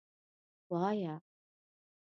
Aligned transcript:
_وايه. 0.71 1.13